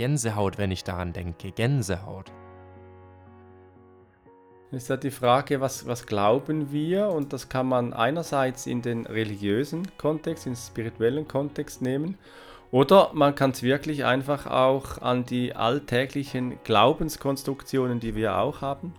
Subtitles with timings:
[0.00, 1.52] Gänsehaut, wenn ich daran denke.
[1.52, 2.32] Gänsehaut.
[4.70, 7.08] Ist ja die Frage, was, was glauben wir?
[7.08, 12.16] Und das kann man einerseits in den religiösen Kontext, in den spirituellen Kontext nehmen.
[12.70, 18.94] Oder man kann es wirklich einfach auch an die alltäglichen Glaubenskonstruktionen, die wir auch haben,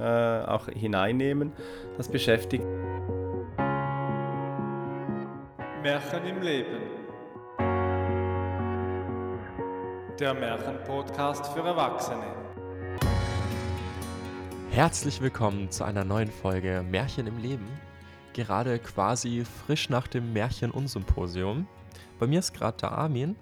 [0.00, 1.52] äh, auch hineinnehmen.
[1.96, 2.66] Das beschäftigt.
[5.80, 6.93] Märchen im Leben.
[10.20, 12.26] Der Märchenpodcast für Erwachsene.
[14.70, 17.66] Herzlich willkommen zu einer neuen Folge Märchen im Leben.
[18.32, 21.66] Gerade quasi frisch nach dem Märchen-Unsymposium.
[22.20, 23.34] Bei mir ist gerade der Armin.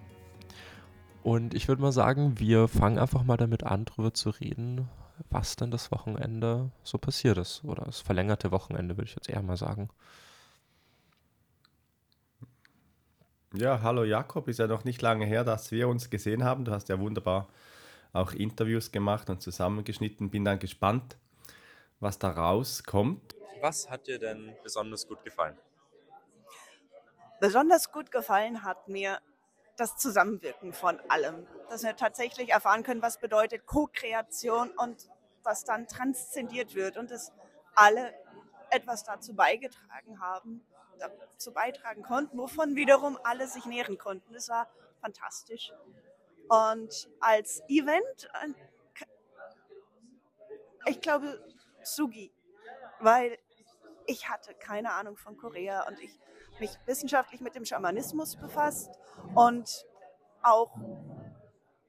[1.23, 4.89] Und ich würde mal sagen, wir fangen einfach mal damit an, darüber zu reden,
[5.29, 7.65] was denn das Wochenende so passiert ist.
[7.65, 9.91] Oder das verlängerte Wochenende, würde ich jetzt eher mal sagen.
[13.55, 16.65] Ja, hallo Jakob, ist ja noch nicht lange her, dass wir uns gesehen haben.
[16.65, 17.49] Du hast ja wunderbar
[18.15, 20.31] auch Interviews gemacht und zusammengeschnitten.
[20.31, 21.19] Bin dann gespannt,
[22.01, 23.37] was da rauskommt.
[23.61, 25.59] Was hat dir denn besonders gut gefallen?
[27.41, 29.19] Besonders gut gefallen hat mir
[29.77, 31.47] das Zusammenwirken von allem.
[31.69, 35.11] Dass wir tatsächlich erfahren können, was bedeutet Co-Kreation und
[35.43, 37.33] was dann transzendiert wird und dass
[37.75, 38.15] alle
[38.71, 40.63] etwas dazu beigetragen haben,
[40.99, 44.33] dazu beitragen konnten, wovon wiederum alle sich nähren konnten.
[44.33, 44.69] Das war
[45.01, 45.73] fantastisch.
[46.49, 48.31] Und als Event,
[50.87, 51.45] ich glaube,
[51.83, 52.33] Sugi,
[53.01, 53.39] weil
[54.07, 56.19] ich hatte keine Ahnung von Korea und ich
[56.61, 58.91] mich wissenschaftlich mit dem Schamanismus befasst
[59.35, 59.87] und
[60.43, 60.77] auch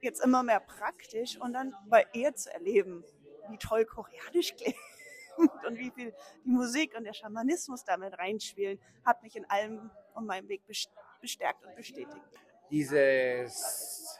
[0.02, 3.04] jetzt immer mehr praktisch und dann bei ihr zu erleben,
[3.50, 4.78] wie toll Koreanisch klingt
[5.38, 6.14] und wie viel
[6.45, 10.62] die Musik und der Schamanismus damit reinspielen, hat mich in allem um meinem Weg
[11.22, 12.22] bestärkt und bestätigt.
[12.70, 14.20] Dieses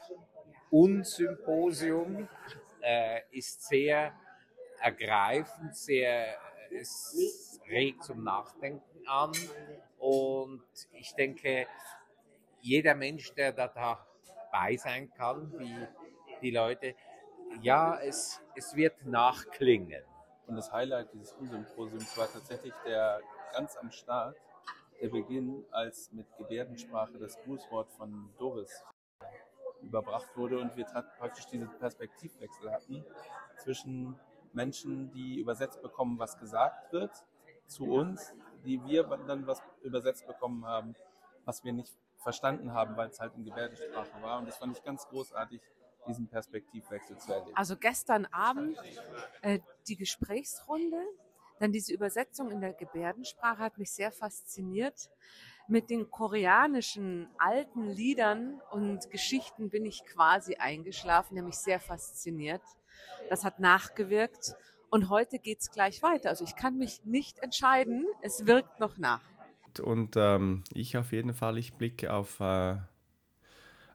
[0.70, 2.28] Unsymposium
[2.80, 4.12] äh, ist sehr
[4.80, 6.36] ergreifend, sehr,
[6.70, 9.32] es regt zum Nachdenken an.
[9.98, 10.62] Und
[10.92, 11.66] ich denke,
[12.60, 15.86] jeder Mensch, der da dabei sein kann, wie
[16.42, 16.94] die Leute,
[17.62, 20.02] ja, es, es wird nachklingen.
[20.46, 23.20] Und das Highlight dieses Unsymposiums war tatsächlich der
[23.52, 24.36] ganz am Start,
[25.00, 28.84] der Beginn, als mit Gebärdensprache das Grußwort von Doris
[29.82, 30.84] überbracht wurde und wir
[31.18, 33.04] praktisch diesen Perspektivwechsel hatten
[33.58, 34.18] zwischen
[34.52, 37.10] Menschen, die übersetzt bekommen, was gesagt wird,
[37.66, 38.32] zu uns,
[38.64, 40.94] die wir dann was übersetzt bekommen haben,
[41.44, 44.38] was wir nicht verstanden haben, weil es halt in Gebärdensprache war.
[44.38, 45.60] Und das fand ich ganz großartig,
[46.06, 47.56] diesen Perspektivwechsel zu erleben.
[47.56, 48.76] Also gestern Abend
[49.42, 51.02] äh, die Gesprächsrunde,
[51.60, 55.08] dann diese Übersetzung in der Gebärdensprache hat mich sehr fasziniert.
[55.66, 62.62] Mit den koreanischen alten Liedern und Geschichten bin ich quasi eingeschlafen, der mich sehr fasziniert.
[63.30, 64.54] Das hat nachgewirkt
[64.90, 66.28] und heute geht es gleich weiter.
[66.28, 69.22] Also ich kann mich nicht entscheiden, es wirkt noch nach.
[69.82, 72.76] Und ähm, ich auf jeden Fall, ich blicke auf äh,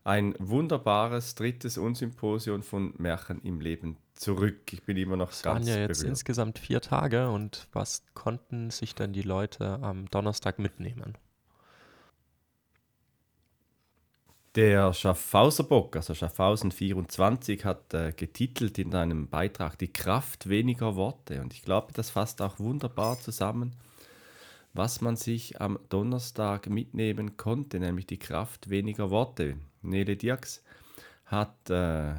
[0.04, 4.74] ein wunderbares drittes Unsymposium von Märchen im Leben zurück.
[4.74, 6.10] Ich bin immer noch es ganz waren ja jetzt berührt.
[6.10, 11.18] insgesamt vier Tage und was konnten sich denn die Leute am Donnerstag mitnehmen?
[14.56, 21.42] Der Schaffhauserbock, also Schaffhausen 24, hat äh, getitelt in einem Beitrag Die Kraft weniger Worte.
[21.42, 23.76] Und ich glaube, das fasst auch wunderbar zusammen,
[24.74, 29.56] was man sich am Donnerstag mitnehmen konnte, nämlich die Kraft weniger Worte.
[29.82, 30.64] Nele Diax
[31.26, 32.14] hat äh,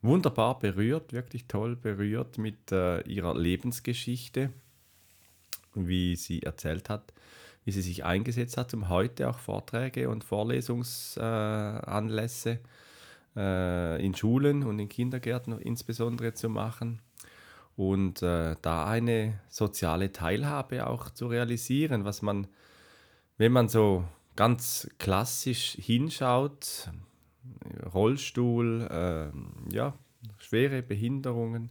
[0.00, 4.50] wunderbar berührt, wirklich toll berührt mit äh, ihrer Lebensgeschichte,
[5.74, 7.12] wie sie erzählt hat,
[7.64, 12.58] wie sie sich eingesetzt hat, um heute auch Vorträge und Vorlesungsanlässe
[13.36, 17.00] äh, in Schulen und in Kindergärten insbesondere zu machen
[17.76, 22.46] und äh, da eine soziale Teilhabe auch zu realisieren, was man,
[23.38, 24.04] wenn man so
[24.36, 26.90] ganz klassisch hinschaut,
[27.92, 29.94] Rollstuhl, äh, ja,
[30.38, 31.70] schwere Behinderungen.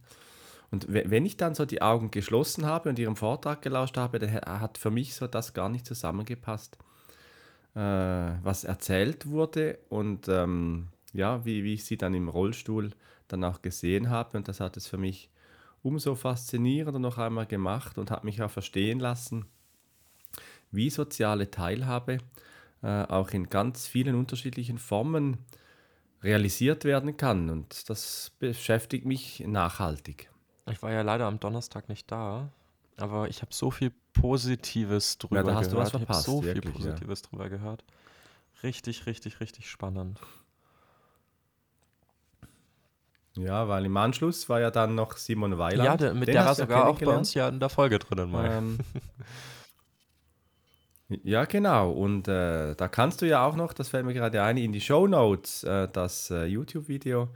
[0.70, 4.32] Und wenn ich dann so die Augen geschlossen habe und ihrem Vortrag gelauscht habe, dann
[4.32, 6.78] hat für mich so das gar nicht zusammengepasst,
[7.74, 12.92] äh, was erzählt wurde und ähm, ja, wie, wie ich sie dann im Rollstuhl
[13.28, 14.38] dann auch gesehen habe.
[14.38, 15.30] Und das hat es für mich
[15.82, 19.44] umso faszinierender noch einmal gemacht und hat mich auch verstehen lassen,
[20.72, 22.18] wie soziale Teilhabe
[22.82, 25.38] äh, auch in ganz vielen unterschiedlichen Formen
[26.22, 27.50] realisiert werden kann.
[27.50, 30.30] Und das beschäftigt mich nachhaltig.
[30.70, 32.50] Ich war ja leider am Donnerstag nicht da,
[32.96, 35.72] aber ich habe so viel Positives drüber Ja, da hast gehört.
[35.72, 36.92] du was ich habe verpasst, so wirklich, viel ja.
[36.92, 37.84] Positives drüber gehört.
[38.62, 40.20] Richtig, richtig, richtig spannend.
[43.36, 45.84] Ja, weil im Anschluss war ja dann noch Simon Weiland.
[45.84, 48.30] Ja, der, mit der war ja sogar auch bei uns ja in der Folge drinnen
[48.30, 48.50] mal.
[48.50, 48.78] Ähm,
[51.22, 51.92] ja, genau.
[51.92, 54.80] Und äh, da kannst du ja auch noch, das fällt mir gerade ein, in die
[54.80, 57.28] Show Notes äh, das äh, YouTube-Video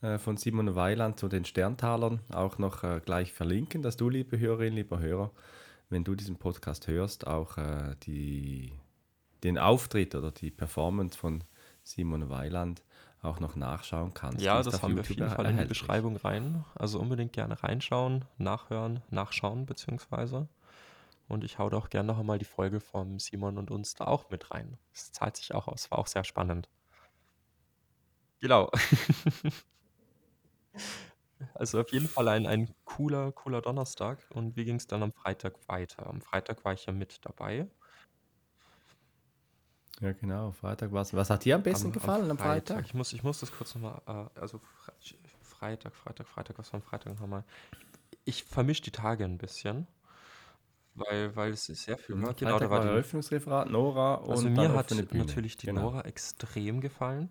[0.00, 4.38] äh, von Simon Weiland zu den Sterntalern auch noch äh, gleich verlinken, dass du, liebe
[4.38, 5.30] Hörerin, lieber Hörer,
[5.90, 8.72] wenn du diesen Podcast hörst, auch äh, die,
[9.42, 11.44] den Auftritt oder die Performance von
[11.82, 12.82] Simon Weiland
[13.22, 14.40] auch noch nachschauen kannst.
[14.40, 15.64] Ja, das haben wir auf YouTube jeden Fall in die.
[15.64, 16.64] Beschreibung rein.
[16.74, 20.48] Also unbedingt gerne reinschauen, nachhören, nachschauen beziehungsweise.
[21.28, 24.06] Und ich hau da auch gerne noch einmal die Folge vom Simon und uns da
[24.06, 24.78] auch mit rein.
[24.92, 26.68] Das zahlt sich auch aus, war auch sehr spannend.
[28.40, 28.70] Genau.
[31.54, 34.18] Also auf jeden Fall ein, ein cooler, cooler Donnerstag.
[34.30, 36.06] Und wie ging es dann am Freitag weiter?
[36.06, 37.68] Am Freitag war ich ja mit dabei.
[40.00, 40.52] Ja, genau.
[40.52, 41.14] Freitag war's.
[41.14, 42.84] Was hat dir am besten gefallen am Freitag?
[42.86, 44.92] Ich muss, ich muss das kurz nochmal, äh, also Fre
[45.42, 47.42] Freitag, Freitag, Freitag, was war am Freitag nochmal?
[48.24, 49.88] Ich vermische die Tage ein bisschen,
[50.98, 52.16] weil, weil es ist sehr viel.
[52.16, 52.34] Ne?
[52.34, 55.68] Genau, Freitag da war die, Eröffnungsreferat, Nora und also mir hat natürlich die Genau.
[55.68, 57.30] Nora extrem gefallen,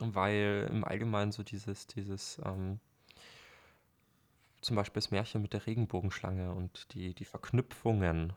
[0.00, 2.80] weil im Allgemeinen so dieses, dieses, ähm,
[4.60, 8.32] zum Beispiel das Märchen mit der Regenbogenschlange und die, die Verknüpfungen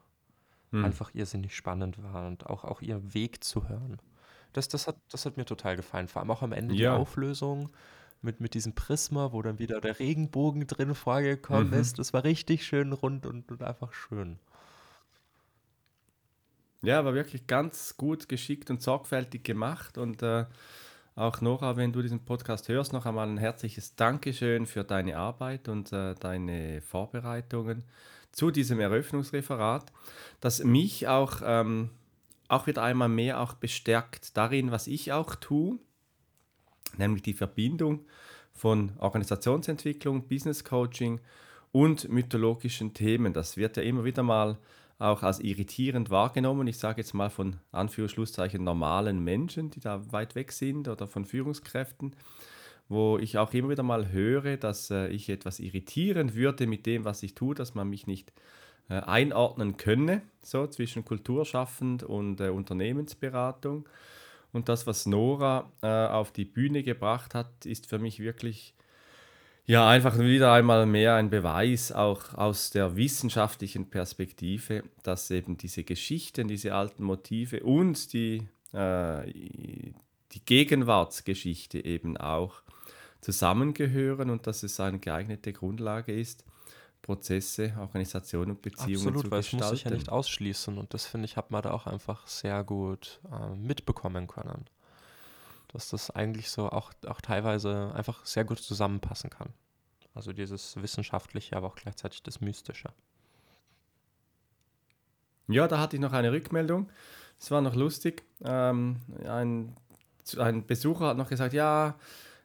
[0.72, 0.84] Hm.
[0.84, 4.02] einfach irrsinnig spannend war und auch, auch ihr Weg zu hören.
[4.54, 6.08] Das, das, hat, das hat mir total gefallen.
[6.10, 6.90] Vor allem auch am Ende die Ja.
[6.90, 7.72] Auflösung
[8.22, 11.74] mit, mit diesem Prisma, wo dann wieder der Regenbogen drin vorgekommen Mhm.
[11.74, 12.00] ist.
[12.00, 14.40] Das war richtig schön rund und, und einfach schön.
[16.84, 20.00] Ja, war wirklich ganz gut geschickt und sorgfältig gemacht.
[20.00, 20.46] Und äh,
[21.16, 25.68] auch Nora, wenn du diesen Podcast hörst, noch einmal ein herzliches Dankeschön für deine Arbeit
[25.68, 27.84] und äh, deine Vorbereitungen
[28.32, 29.92] zu diesem Eröffnungsreferat,
[30.40, 31.92] das mich auch, ähm,
[32.48, 35.78] auch wieder einmal mehr auch bestärkt darin, was ich auch tue,
[36.98, 38.08] nämlich die Verbindung
[38.54, 41.20] von Organisationsentwicklung, Business Coaching
[41.72, 43.34] und mythologischen Themen.
[43.34, 44.58] Das wird ja immer wieder mal
[45.02, 46.68] auch als irritierend wahrgenommen.
[46.68, 51.26] Ich sage jetzt mal von Anführungsschlusszeichen normalen Menschen, die da weit weg sind oder von
[51.26, 52.16] Führungskräften,
[52.88, 57.04] wo ich auch immer wieder mal höre, dass äh, ich etwas irritieren würde mit dem,
[57.04, 58.32] was ich tue, dass man mich nicht
[58.90, 63.88] äh, einordnen könne, so zwischen kulturschaffend und äh, Unternehmensberatung.
[64.54, 68.76] Und das, was Nora äh, auf die Bühne gebracht hat, ist für mich wirklich
[69.66, 75.84] ja einfach wieder einmal mehr ein Beweis, auch aus der wissenschaftlichen Perspektive, dass eben diese
[75.84, 82.62] Geschichten, diese alten Motive und die, äh, die Gegenwartsgeschichte eben auch
[83.22, 86.44] zusammengehören und dass es eine geeignete Grundlage ist,
[87.02, 89.98] Prozesse, Organisation und Beziehungen Absolut, zu weil es muss sich ja gestalten.
[89.98, 90.78] nicht ausschließen.
[90.78, 94.66] Und das, finde ich, hat man da auch einfach sehr gut äh, mitbekommen können.
[95.74, 99.54] Dass das eigentlich so auch, auch teilweise einfach sehr gut zusammenpassen kann.
[100.14, 102.90] Also dieses Wissenschaftliche, aber auch gleichzeitig das Mystische.
[105.48, 106.90] Ja, da hatte ich noch eine Rückmeldung.
[107.40, 108.24] Es war noch lustig.
[108.44, 109.76] Ähm, ein,
[110.38, 111.96] ein Besucher hat noch gesagt, ja,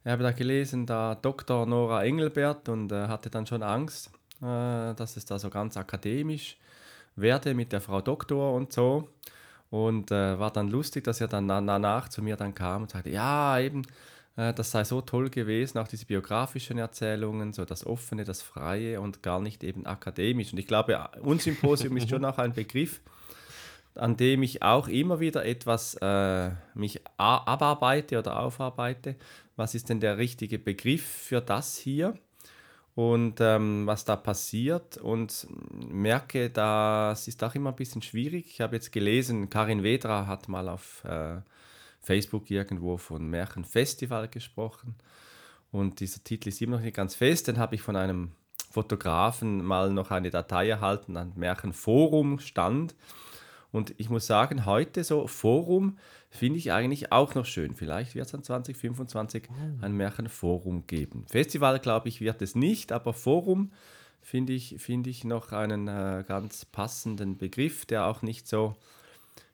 [0.05, 1.67] er habe da gelesen, da Dr.
[1.67, 6.57] Nora Engelbert und äh, hatte dann schon Angst, äh, dass es da so ganz akademisch
[7.17, 9.09] werde mit der Frau Doktor und so.
[9.71, 12.91] Und äh, war dann lustig, dass er dann na- danach zu mir dann kam und
[12.91, 13.83] sagte, ja, eben,
[14.37, 19.01] äh, das sei so toll gewesen, auch diese biografischen Erzählungen, so das Offene, das Freie
[19.01, 20.53] und gar nicht eben akademisch.
[20.53, 23.01] Und ich glaube, Unsymposium ist schon auch ein Begriff,
[23.97, 29.17] an dem ich auch immer wieder etwas äh, mich abarbeite oder aufarbeite.
[29.57, 32.15] Was ist denn der richtige Begriff für das hier?
[32.97, 38.47] Und ähm, was da passiert und merke, das ist auch immer ein bisschen schwierig.
[38.49, 41.43] Ich habe jetzt gelesen, Karin Wedra hat mal auf äh,
[42.01, 44.95] Facebook irgendwo von Märchenfestival gesprochen.
[45.71, 47.49] Und dieser Titel ist immer noch nicht ganz fest.
[47.49, 48.33] Dann habe ich von einem
[48.71, 52.95] Fotografen mal noch eine Datei erhalten, ein Märchenforum stand.
[53.73, 55.99] Und ich muss sagen, heute so Forum
[56.31, 57.75] finde ich eigentlich auch noch schön.
[57.75, 59.49] Vielleicht wird es dann 2025
[59.81, 61.25] ein Märchenforum geben.
[61.29, 63.73] Festival, glaube ich, wird es nicht, aber Forum
[64.23, 68.77] finde ich, finde ich noch einen äh, ganz passenden Begriff, der auch nicht so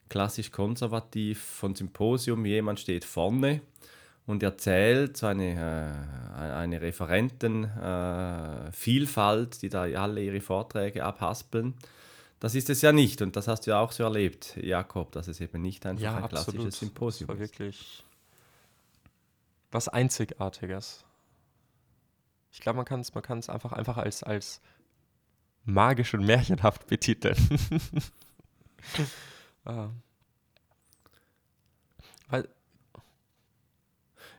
[0.09, 3.63] klassisch konservativ von Symposium, jemand steht vorne
[4.27, 5.93] und erzählt so eine, äh,
[6.39, 11.75] eine Referentenvielfalt, äh, die da alle ihre Vorträge abhaspeln.
[12.43, 15.29] Das ist es ja nicht und das hast du ja auch so erlebt, Jakob, dass
[15.29, 16.67] es eben nicht einfach Ja, ein klassisches absolut.
[16.73, 17.39] Das Symposium war ist.
[17.39, 18.05] wirklich
[19.71, 21.05] was Einzigartiges.
[22.51, 24.61] Ich glaube, man kann es man kann's einfach, einfach als, als
[25.65, 27.37] magisch und märchenhaft betiteln.
[29.65, 29.91] ah.
[32.29, 32.49] Weil,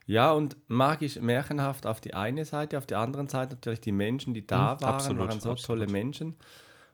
[0.05, 4.33] Ja, und magisch märchenhaft auf die eine Seite, auf der anderen Seite natürlich die Menschen,
[4.33, 5.87] die da Mhm, waren, absolut, waren so tolle absolut.
[5.87, 6.35] Menschen.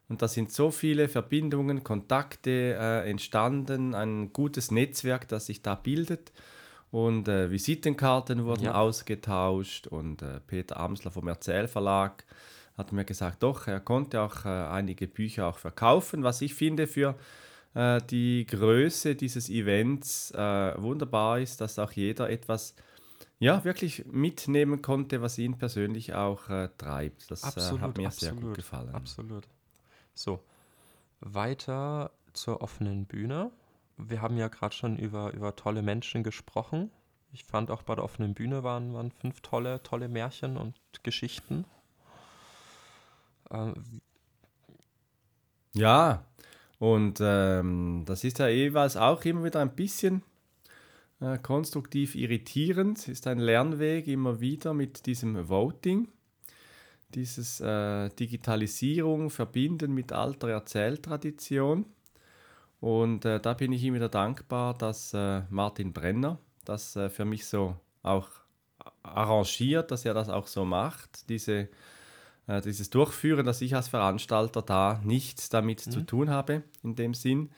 [0.10, 5.76] Und da sind so viele Verbindungen, Kontakte äh, entstanden, ein gutes Netzwerk, das sich da
[5.76, 6.32] bildet.
[6.92, 8.74] Und äh, Visitenkarten wurden Ja.
[8.74, 12.26] ausgetauscht und äh, Peter Amsler vom Erzählverlag
[12.76, 16.88] hat mir gesagt, doch, er konnte auch äh, einige Bücher auch verkaufen, was ich finde
[16.88, 17.16] für
[17.76, 22.74] äh, die Größe dieses Events äh, wunderbar ist, dass auch jeder etwas
[23.38, 27.30] ja, wirklich mitnehmen konnte, was ihn persönlich auch äh, treibt.
[27.30, 28.96] Das äh, hat mir sehr gut gefallen.
[28.96, 29.48] Absolut.
[30.20, 30.44] So,
[31.22, 33.52] weiter zur offenen Bühne.
[33.96, 36.92] Wir haben ja gerade schon über, über tolle Menschen gesprochen.
[37.32, 41.64] Ich fand auch bei der offenen Bühne waren, waren fünf tolle, tolle Märchen und Geschichten.
[43.50, 43.72] Äh,
[45.74, 46.26] Ja,
[46.80, 50.24] und ähm, das ist ja jeweils auch immer wieder ein bisschen
[51.22, 53.08] äh, konstruktiv irritierend.
[53.08, 56.10] Ist ein Lernweg immer wieder mit diesem Voting.
[57.16, 61.86] Dieses äh, Digitalisierung verbinden mit alter Erzähltradition.
[62.80, 67.26] Und äh, da bin ich ihm wieder dankbar, dass äh, Martin Brenner das äh, für
[67.26, 68.30] mich so auch
[69.04, 71.30] arrangiert, dass er das auch so macht.
[71.30, 71.68] Diese
[72.50, 77.14] äh, dieses Durchführen, dass ich als Veranstalter da nichts damit zu tun habe, in dem
[77.14, 77.52] Sinn.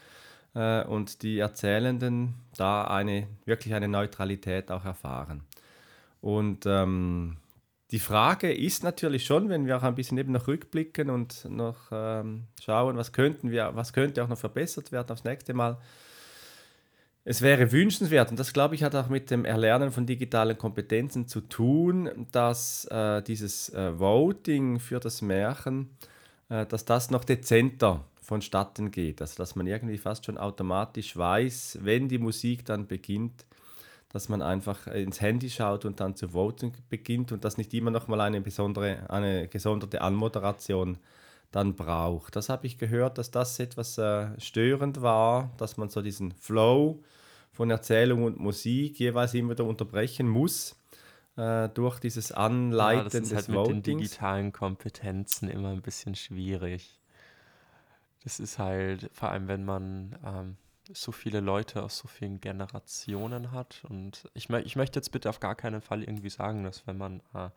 [0.54, 5.44] Äh, und die Erzählenden da eine, wirklich eine Neutralität auch erfahren.
[6.20, 7.38] Und ähm,
[7.92, 11.78] die Frage ist natürlich schon, wenn wir auch ein bisschen eben noch rückblicken und noch
[11.92, 15.78] ähm, schauen, was könnten wir, was könnte auch noch verbessert werden aufs nächste Mal.
[17.24, 21.28] Es wäre wünschenswert, und das glaube ich hat auch mit dem Erlernen von digitalen Kompetenzen
[21.28, 25.90] zu tun, dass äh, dieses äh, Voting für das Märchen,
[26.50, 29.22] äh, dass das noch dezenter vonstatten geht.
[29.22, 33.46] Also dass man irgendwie fast schon automatisch weiß, wenn die Musik dann beginnt,
[34.12, 37.92] dass man einfach ins Handy schaut und dann zu voten beginnt und dass nicht immer
[37.92, 40.98] noch mal eine besondere, eine gesonderte Anmoderation
[41.52, 42.36] dann braucht.
[42.36, 47.04] Das habe ich gehört, dass das etwas äh, störend war, dass man so diesen Flow
[47.52, 50.76] von Erzählung und Musik jeweils immer wieder unterbrechen muss
[51.36, 55.82] äh, durch dieses ja, Anleiten das ist des halt mit den digitalen Kompetenzen immer ein
[55.82, 57.00] bisschen schwierig.
[58.24, 60.58] Das ist halt, vor allem wenn man ähm,
[60.94, 63.84] so viele Leute aus so vielen Generationen hat.
[63.90, 67.22] Und ich, ich möchte jetzt bitte auf gar keinen Fall irgendwie sagen, dass wenn man
[67.34, 67.50] äh,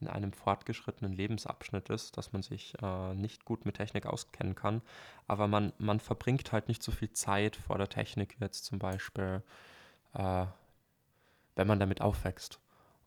[0.00, 4.82] in einem fortgeschrittenen Lebensabschnitt ist, dass man sich äh, nicht gut mit Technik auskennen kann.
[5.26, 9.42] Aber man, man verbringt halt nicht so viel Zeit vor der Technik jetzt zum Beispiel,
[10.14, 10.46] äh,
[11.56, 12.60] wenn man damit aufwächst.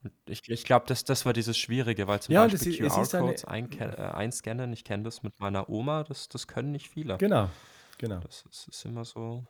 [0.03, 3.47] Und ich, ich glaube, das, das war dieses Schwierige, weil zum Ja, Beispiel QR-Codes äh,
[3.47, 7.17] einscannen, ich kenne das mit meiner Oma, das, das können nicht viele.
[7.17, 7.49] Genau,
[7.97, 8.19] genau.
[8.21, 9.45] Das ist, ist immer so.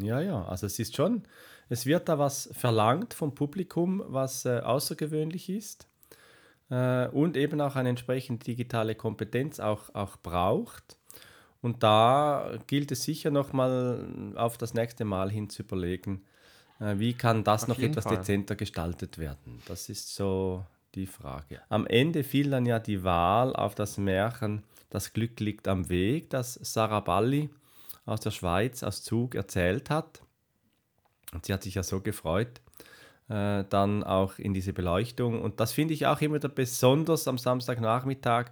[0.00, 1.22] Ja, ja, also es ist schon,
[1.68, 5.88] es wird da was verlangt vom Publikum, was äh, außergewöhnlich ist
[6.70, 10.96] äh, und eben auch eine entsprechende digitale Kompetenz auch, auch braucht.
[11.60, 16.22] Und da gilt es sicher nochmal auf das nächste Mal hin zu überlegen,
[16.80, 18.18] äh, wie kann das Auf noch etwas Fall.
[18.18, 19.60] dezenter gestaltet werden.
[19.66, 20.64] Das ist so
[20.94, 21.60] die Frage.
[21.68, 26.30] Am Ende fiel dann ja die Wahl auf das Märchen Das Glück liegt am Weg,
[26.30, 27.50] das Sarah Balli
[28.08, 30.22] aus der Schweiz aus Zug erzählt hat.
[31.32, 32.60] Und sie hat sich ja so gefreut,
[33.28, 35.42] äh, dann auch in diese Beleuchtung.
[35.42, 38.46] Und das finde ich auch immer besonders am Samstagnachmittag,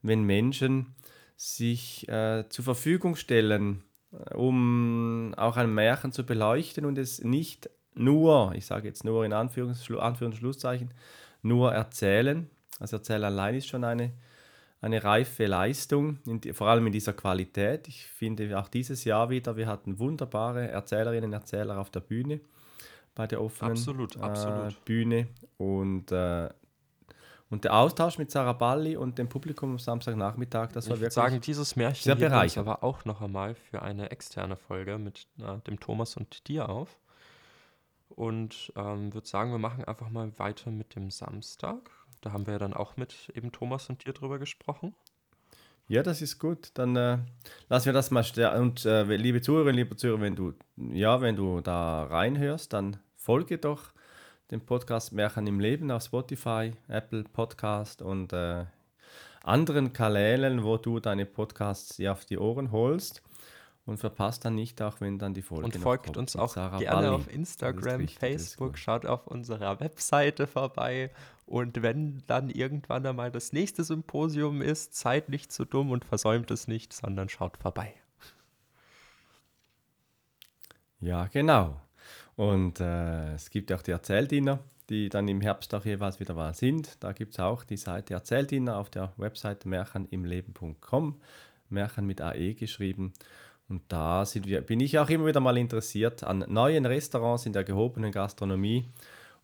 [0.00, 0.94] wenn Menschen
[1.36, 7.68] sich äh, zur Verfügung stellen, äh, um auch ein Märchen zu beleuchten und es nicht
[7.94, 10.40] nur, ich sage jetzt nur in Anführungs Anführungs-
[11.42, 12.48] nur erzählen.
[12.78, 14.12] Also erzählen allein ist schon eine,
[14.82, 17.86] eine reife Leistung, die, vor allem in dieser Qualität.
[17.86, 22.40] Ich finde auch dieses Jahr wieder, wir hatten wunderbare Erzählerinnen und Erzähler auf der Bühne,
[23.14, 24.84] bei der offenen Absolut, Äh, absolut.
[24.84, 25.28] Bühne.
[25.56, 26.48] Und, äh,
[27.48, 31.12] und der Austausch mit Sarah Balli und dem Publikum am Samstagnachmittag, das Ich war wirklich
[31.12, 32.66] sagen, dieses Märchen uns bereichernd.
[32.66, 36.98] aber auch noch einmal für eine externe Folge mit äh, dem Thomas und dir auf.
[38.08, 41.88] Und ähm, würde sagen, wir machen einfach mal weiter mit dem Samstag.
[42.22, 44.94] Da haben wir ja dann auch mit eben Thomas und dir drüber gesprochen.
[45.88, 46.70] Ja, das ist gut.
[46.74, 47.18] Dann äh,
[47.68, 48.62] lassen wir das mal stärken.
[48.62, 53.58] Und äh, liebe Zuhörerinnen, liebe Zuhörer, wenn du, ja, wenn du da reinhörst, dann folge
[53.58, 53.92] doch
[54.52, 58.64] dem Podcast Märchen im Leben auf Spotify, Apple Podcast und äh,
[59.42, 63.22] anderen Kanälen, wo du deine Podcasts dir auf die Ohren holst.
[63.84, 67.08] Und verpasst dann nicht auch, wenn dann die Folge Und folgt uns auch Sarah gerne
[67.08, 67.16] Balli.
[67.16, 71.10] auf Instagram, Facebook, schaut auf unserer Webseite vorbei.
[71.52, 76.50] Und wenn dann irgendwann einmal das nächste Symposium ist, seid nicht zu dumm und versäumt
[76.50, 77.92] es nicht, sondern schaut vorbei.
[81.00, 81.78] Ja, genau.
[82.36, 86.54] Und äh, es gibt auch die Erzähldiener, die dann im Herbst auch jeweils wieder mal
[86.54, 86.96] sind.
[87.04, 91.20] Da gibt es auch die Seite Erzähldiener auf der Webseite märchenimleben.com,
[91.68, 93.12] Märchen mit AE geschrieben.
[93.68, 97.64] Und da wir, bin ich auch immer wieder mal interessiert an neuen Restaurants in der
[97.64, 98.88] gehobenen Gastronomie,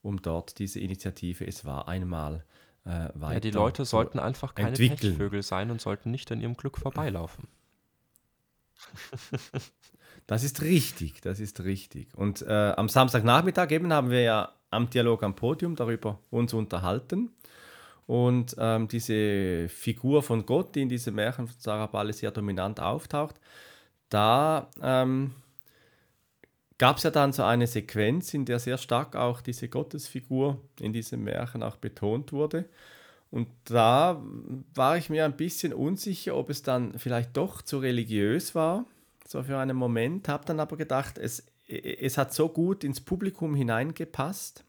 [0.09, 2.45] um dort diese Initiative Es war einmal
[2.85, 5.13] äh, weiter Ja, die Leute sollten einfach keine entwickeln.
[5.13, 7.47] Pechvögel sein und sollten nicht an ihrem Glück vorbeilaufen.
[10.27, 12.15] Das ist richtig, das ist richtig.
[12.15, 17.31] Und äh, am Samstagnachmittag eben haben wir ja am Dialog am Podium darüber uns unterhalten.
[18.07, 22.79] Und ähm, diese Figur von Gott, die in diesem Märchen von Sarah Balle sehr dominant
[22.79, 23.37] auftaucht,
[24.11, 25.33] da ähm,
[26.79, 30.93] gab es ja dann so eine Sequenz, in der sehr stark auch diese Gottesfigur in
[30.93, 32.67] diesem Märchen auch betont wurde.
[33.31, 34.23] Und da
[34.75, 38.87] war ich mir ein bisschen unsicher, ob es dann vielleicht doch zu religiös war,
[39.27, 43.55] so für einen Moment, habe dann aber gedacht, es, es hat so gut ins Publikum
[43.55, 44.65] hineingepasst,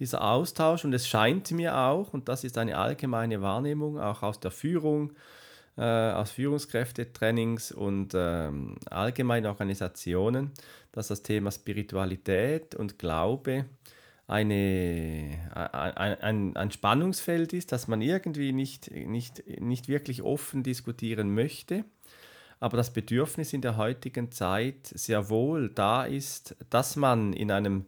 [0.00, 4.40] dieser Austausch, und es scheint mir auch, und das ist eine allgemeine Wahrnehmung, auch aus
[4.40, 5.12] der Führung,
[5.82, 10.52] aus Führungskräftetrainings und ähm, allgemeinen Organisationen,
[10.92, 13.64] dass das Thema Spiritualität und Glaube
[14.26, 21.34] eine, ein, ein, ein Spannungsfeld ist, das man irgendwie nicht, nicht, nicht wirklich offen diskutieren
[21.34, 21.84] möchte,
[22.60, 27.86] aber das Bedürfnis in der heutigen Zeit sehr wohl da ist, dass man in einem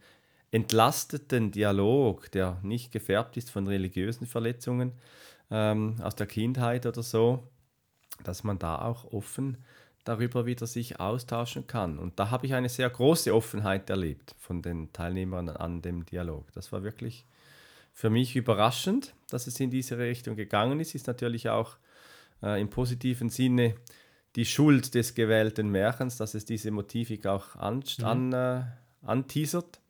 [0.50, 4.93] entlasteten Dialog, der nicht gefärbt ist von religiösen Verletzungen
[5.50, 7.43] ähm, aus der Kindheit oder so,
[8.25, 9.58] dass man da auch offen
[10.04, 11.99] darüber wieder sich austauschen kann.
[11.99, 16.52] Und da habe ich eine sehr große Offenheit erlebt von den Teilnehmern an dem Dialog.
[16.52, 17.26] Das war wirklich
[17.92, 20.94] für mich überraschend, dass es in diese Richtung gegangen ist.
[20.94, 21.76] Ist natürlich auch
[22.42, 23.75] äh, im positiven Sinne
[24.37, 28.04] die Schuld des gewählten Märchens, dass es diese Motivik auch an, Mhm.
[28.04, 28.62] an, äh,
[29.02, 29.80] anteasert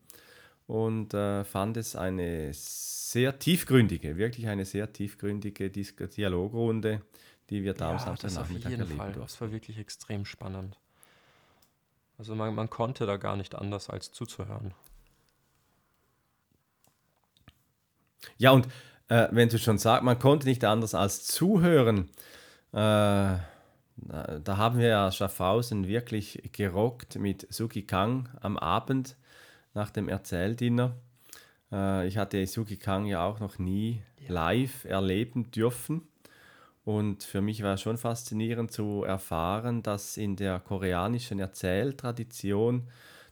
[0.66, 7.02] und äh, fand es eine sehr tiefgründige, wirklich eine sehr tiefgründige Dis Dialogrunde,
[7.50, 9.12] die wir da am Ja, das auf Samstagnachmittag jeden erleben Fall.
[9.12, 9.22] durften.
[9.22, 10.78] Das war wirklich extrem spannend.
[12.18, 14.74] Also man, man konnte da gar nicht anders als zuzuhören.
[18.38, 18.66] Ja, und
[19.08, 22.10] äh, wenn du schon sagst, man konnte nicht anders als zuhören,
[22.72, 23.38] äh,
[23.98, 29.16] da haben wir ja Schaffhausen wirklich gerockt mit Suki Kang am Abend
[29.74, 30.96] nach dem Erzähldinner.
[31.72, 36.08] Äh, ich hatte Suki Kang ja auch noch nie live erleben dürfen.
[36.86, 42.88] Und für mich war es schon faszinierend zu erfahren, dass in der koreanischen Erzähltradition,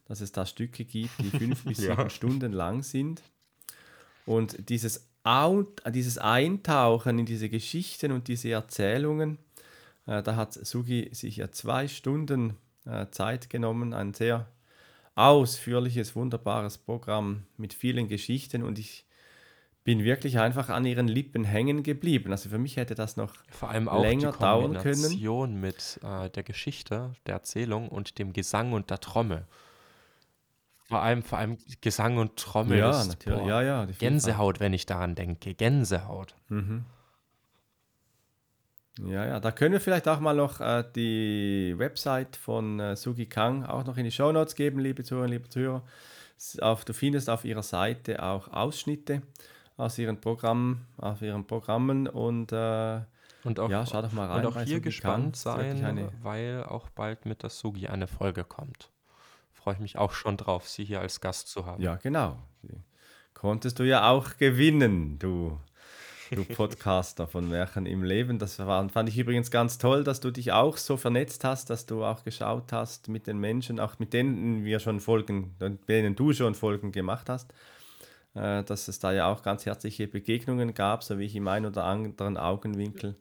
[0.06, 1.94] dass es da Stücke gibt, die fünf bis Ja.
[1.94, 3.22] sieben Stunden lang sind.
[4.26, 9.38] Und dieses, Au dieses Eintauchen in diese Geschichten und diese Erzählungen,
[10.08, 14.48] äh, da hat Sugi sich ja zwei Stunden äh, Zeit genommen, ein sehr
[15.14, 19.06] ausführliches, wunderbares Programm mit vielen Geschichten und ich
[19.84, 22.32] bin wirklich einfach an ihren Lippen hängen geblieben.
[22.32, 24.94] Also für mich hätte das noch Vor allem auch länger die dauern können.
[24.94, 29.46] Kombination mit äh, der Geschichte, der Erzählung und dem Gesang und der Trommel.
[30.88, 33.38] Vor allem, vor allem Gesang und Trommel Ja, ist natürlich.
[33.40, 35.54] boah, Ja, ja, Gänsehaut, wenn ich daran denke.
[35.54, 36.34] Gänsehaut.
[36.48, 36.84] Mhm.
[39.00, 43.26] Ja, ja, da können wir vielleicht auch mal noch äh, die Website von äh, Sugi
[43.26, 45.82] Kang auch noch in die Shownotes geben, liebe Zuhörer, liebe Zuhörer.
[46.60, 49.22] Auf, du findest auf ihrer Seite auch Ausschnitte
[49.76, 53.00] aus ihren Programmen, auf ihren Programmen und äh,
[53.44, 54.46] Und auch, ja, schau doch mal rein.
[54.46, 58.90] und auch hier gespannt wirklich sein, weil auch bald mit der Sugi eine Folge kommt.
[59.52, 61.82] Freue ich mich auch schon drauf, sie hier als Gast zu haben.
[61.82, 62.38] Ja, genau.
[62.62, 62.76] Die
[63.32, 65.58] konntest du ja auch gewinnen, du,
[66.30, 68.38] du Podcaster von Märchen im Leben.
[68.38, 71.86] Das war, fand ich übrigens ganz toll, dass du dich auch so vernetzt hast, dass
[71.86, 75.54] du auch geschaut hast mit den Menschen, auch mit denen wir schon Folgen,
[75.88, 77.52] denen du schon Folgen gemacht hast,
[78.34, 81.84] dass es da ja auch ganz herzliche Begegnungen gab, so wie ich im einen oder
[81.84, 83.14] anderen Augenwinkel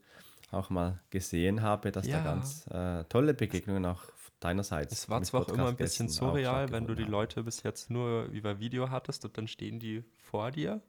[0.52, 2.20] auch mal gesehen habe, dass Ja.
[2.20, 4.04] da ganz äh, tolle Begegnungen auch
[4.40, 4.94] deinerseits.
[4.94, 7.04] Es war zwar auch immer ein bisschen surreal, wenn du die.
[7.04, 10.82] Leute bis jetzt nur über Video hattest und dann stehen die vor dir.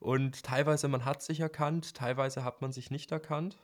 [0.00, 3.56] Und teilweise man hat sich erkannt, teilweise hat man sich nicht erkannt.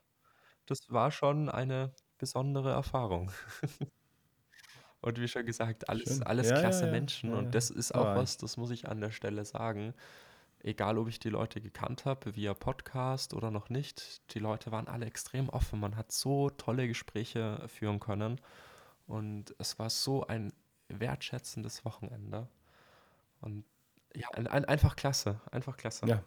[0.66, 3.32] Das war schon eine besondere Erfahrung.
[5.00, 6.22] Und wie schon gesagt, alles, Schön.
[6.24, 6.90] alles Ja, ja, klasse ja.
[6.90, 7.30] Menschen.
[7.30, 7.42] Ja, ja.
[7.42, 9.94] Und das ist auch was, das muss ich an der Stelle sagen.
[10.60, 14.88] Egal, ob ich die Leute gekannt habe via Podcast oder noch nicht, die Leute waren
[14.88, 15.78] alle extrem offen.
[15.78, 18.40] Man hat so tolle Gespräche führen können.
[19.06, 20.52] Und es war so ein
[20.88, 22.48] wertschätzendes Wochenende.
[23.40, 23.64] Und
[24.16, 25.40] ja, ein, ein, einfach klasse.
[25.52, 26.06] Einfach klasse.
[26.06, 26.24] Ja.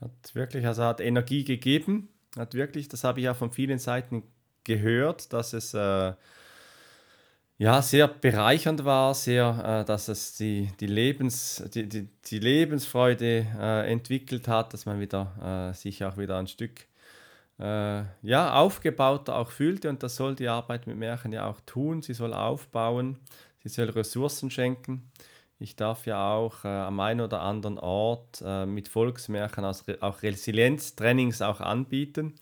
[0.00, 2.08] Hat wirklich, also hat Energie gegeben.
[2.36, 4.22] Hat wirklich, das habe ich auch von vielen Seiten
[4.64, 6.14] gehört, dass es äh,
[7.58, 13.46] ja, sehr bereichernd war, sehr, äh, dass es die, die, Lebens, die, die, die Lebensfreude
[13.58, 16.86] äh, entwickelt hat, dass man wieder, äh, sich auch wieder ein Stück
[17.58, 19.88] äh, ja, aufgebauter auch fühlte.
[19.88, 22.02] Und das soll die Arbeit mit Märchen ja auch tun.
[22.02, 23.18] Sie soll aufbauen,
[23.62, 25.10] sie soll Ressourcen schenken.
[25.58, 31.40] Ich darf ja auch äh, am einen oder anderen Ort äh, mit Volksmärchen auch Resilienztrainings
[31.40, 32.34] auch anbieten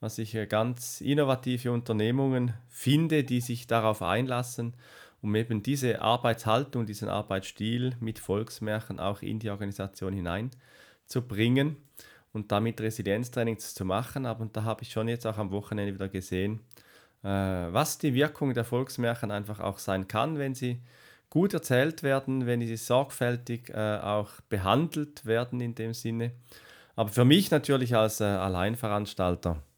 [0.00, 4.74] was ich ganz innovative Unternehmungen finde, die sich darauf einlassen,
[5.22, 11.76] um eben diese Arbeitshaltung, diesen Arbeitsstil mit Volksmärchen auch in die Organisation hineinzubringen
[12.32, 14.24] und damit Resilienztrainings zu machen.
[14.24, 16.60] Aber da habe ich schon jetzt auch am Wochenende wieder gesehen,
[17.22, 20.80] äh, was die Wirkung der Volksmärchen einfach auch sein kann, wenn sie
[21.28, 26.32] gut erzählt werden, wenn sie sorgfältig äh, auch behandelt werden in dem Sinne.
[26.96, 29.69] Aber für mich natürlich als äh, Alleinveranstalter äh,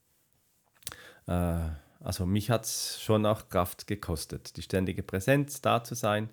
[1.27, 6.31] also mich hat es schon auch Kraft gekostet, die ständige Präsenz da zu sein,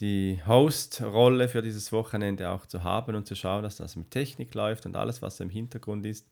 [0.00, 4.54] die Host-Rolle für dieses Wochenende auch zu haben und zu schauen, dass das mit Technik
[4.54, 6.26] läuft und alles, was im Hintergrund ist.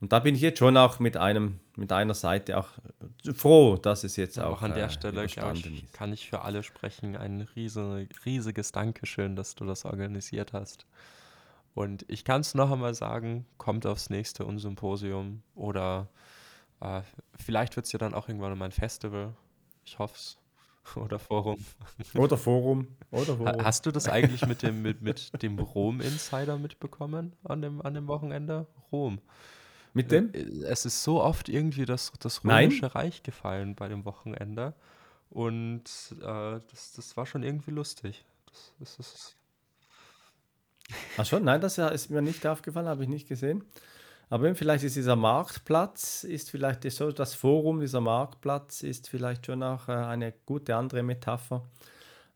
[0.00, 2.68] Und da bin ich jetzt schon auch mit, einem, mit einer Seite auch
[3.34, 5.36] froh, dass es jetzt auch, auch an der äh, Stelle ich,
[5.92, 7.16] kann ich für alle sprechen.
[7.16, 10.86] Ein riesig, riesiges Dankeschön, dass du das organisiert hast.
[11.74, 16.08] Und ich kann es noch einmal sagen, kommt aufs nächste Unsymposium oder
[16.82, 17.02] äh,
[17.34, 19.34] vielleicht wird es ja dann auch irgendwann mal ein Festival.
[19.84, 20.38] Ich hoffe es.
[20.96, 21.64] Oder Forum.
[22.14, 22.88] Oder Forum.
[23.10, 23.64] Oder Forum.
[23.64, 28.08] Hast du das eigentlich mit dem, mit, mit dem Rom-Insider mitbekommen an dem, an dem
[28.08, 28.66] Wochenende?
[28.90, 29.20] Rom.
[29.94, 30.32] Mit dem?
[30.34, 32.90] Äh, es ist so oft irgendwie das, das Römische Nein.
[32.90, 34.74] Reich gefallen bei dem Wochenende.
[35.30, 35.84] Und
[36.20, 38.24] äh, das, das war schon irgendwie lustig.
[38.46, 39.36] Das, das ist
[41.16, 41.44] Ach schon?
[41.44, 43.64] Nein, das ist mir nicht aufgefallen, habe ich nicht gesehen.
[44.32, 49.62] Aber vielleicht ist dieser Marktplatz, ist vielleicht so, das Forum, dieser Marktplatz ist vielleicht schon
[49.62, 51.68] auch äh, eine gute andere Metapher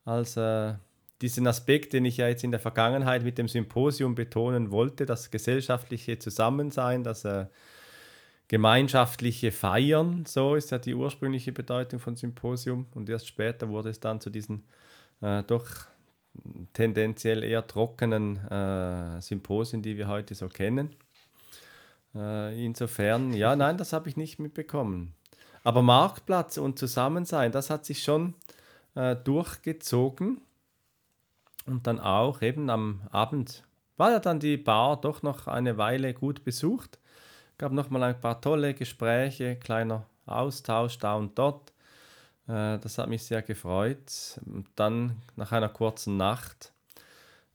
[0.04, 0.74] als äh,
[1.22, 5.30] diesen Aspekt, den ich ja jetzt in der Vergangenheit mit dem Symposium betonen wollte, das
[5.30, 7.46] gesellschaftliche Zusammensein, das äh,
[8.48, 14.00] gemeinschaftliche Feiern, so ist ja die ursprüngliche Bedeutung von Symposium und erst später wurde es
[14.00, 14.66] dann zu diesen
[15.22, 15.64] äh, doch
[16.74, 20.94] tendenziell eher trockenen äh, Symposien, die wir heute so kennen.
[22.16, 25.14] Äh, insofern, ja, nein, das habe ich nicht mitbekommen.
[25.64, 28.34] Aber Marktplatz und Zusammensein, das hat sich schon
[28.94, 30.40] äh, durchgezogen.
[31.66, 33.64] Und dann auch eben am Abend
[33.96, 36.98] war ja dann die Bar doch noch eine Weile gut besucht.
[37.58, 41.72] Gab noch mal ein paar tolle Gespräche, kleiner Austausch da und dort.
[42.46, 44.40] Äh, das hat mich sehr gefreut.
[44.46, 46.72] Und dann nach einer kurzen Nacht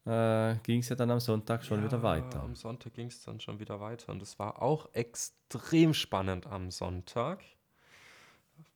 [0.05, 2.41] äh, ging es ja dann am Sonntag schon ja, wieder weiter.
[2.41, 6.71] Am Sonntag ging es dann schon wieder weiter und es war auch extrem spannend am
[6.71, 7.43] Sonntag.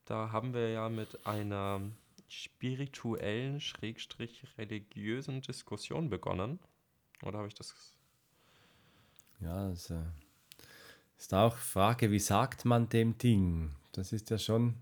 [0.05, 1.81] Da haben wir ja mit einer
[2.27, 6.59] spirituellen, schrägstrich religiösen Diskussion begonnen.
[7.23, 7.73] Oder habe ich das?
[9.39, 9.97] Ja, das äh,
[11.17, 13.71] ist auch Frage, wie sagt man dem Ding?
[13.93, 14.75] Das ist ja schon.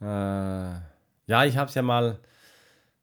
[0.00, 2.20] Äh, ja, ich habe es ja mal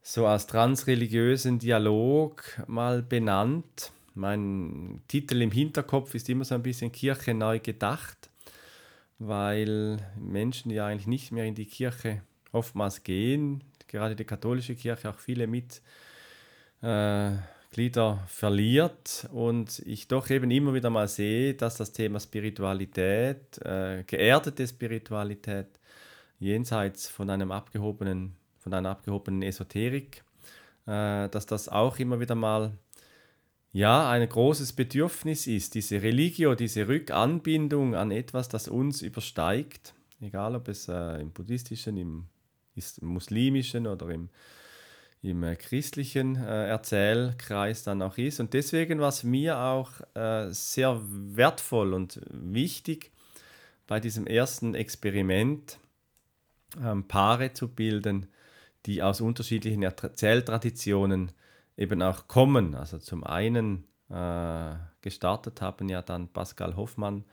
[0.08, 3.92] so als transreligiösen Dialog mal benannt.
[4.14, 8.30] Mein Titel im Hinterkopf ist immer so ein bisschen Kirche neu gedacht,
[9.18, 15.10] weil Menschen ja eigentlich nicht mehr in die Kirche oftmals gehen, gerade die katholische Kirche
[15.10, 17.40] auch viele Mitglieder
[17.72, 24.04] äh, verliert und ich doch eben immer wieder mal sehe, dass das Thema Spiritualität, äh,
[24.06, 25.80] geerdete Spiritualität,
[26.38, 28.36] jenseits von einem abgehobenen
[28.66, 30.24] von einer abgehobenen Esoterik,
[30.88, 32.72] äh, dass das auch immer wieder mal
[33.72, 40.56] ja, ein großes Bedürfnis ist, diese Religio, diese Rückanbindung an etwas, das uns übersteigt, egal
[40.56, 42.26] ob es äh, im buddhistischen, im,
[42.74, 44.30] im muslimischen oder im,
[45.22, 48.40] im äh, christlichen äh, Erzählkreis dann auch ist.
[48.40, 53.12] Und deswegen war es mir auch äh, sehr wertvoll und wichtig,
[53.86, 55.78] bei diesem ersten Experiment
[56.84, 58.26] ähm, Paare zu bilden,
[58.86, 61.32] die aus unterschiedlichen Erzähltraditionen
[61.78, 62.76] eben auch kommen.
[62.76, 67.26] Also zum einen äh, gestartet haben ja dann Pascal Hoffmann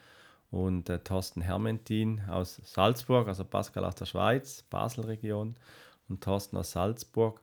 [0.51, 5.57] und äh, Thorsten Hermentin aus Salzburg, also Pascal aus der Schweiz, Basel-Region
[6.09, 7.41] und Thorsten aus Salzburg,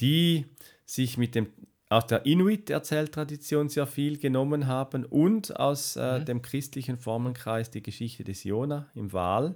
[0.00, 0.46] die
[0.84, 1.48] sich mit dem
[1.88, 6.24] aus der Inuit-Erzähltradition sehr viel genommen haben und aus äh, mhm.
[6.24, 9.54] dem christlichen Formenkreis die Geschichte des Jona im Waal.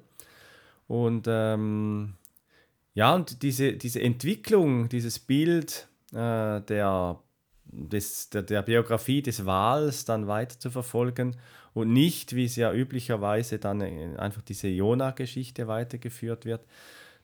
[0.86, 2.14] Und ähm,
[2.96, 7.20] ja, und diese, diese Entwicklung, dieses Bild äh, der,
[7.66, 11.36] des, der, der Biografie des Wals dann weiter zu verfolgen
[11.74, 13.82] und nicht, wie es ja üblicherweise dann
[14.16, 16.64] einfach diese Jona-Geschichte weitergeführt wird,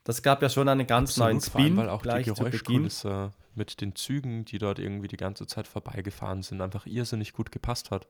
[0.05, 2.27] das gab ja schon einen ganz neuen Absolut, vor allem, Spin weil auch die gleich
[2.27, 2.35] Beginn.
[2.35, 7.51] Geräuschkulisse mit den Zügen, die dort irgendwie die ganze Zeit vorbeigefahren sind, einfach irrsinnig gut
[7.51, 8.07] gepasst hat.